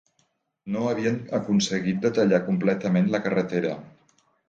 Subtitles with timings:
[0.75, 3.79] No havien aconseguit de tallar completament la carretera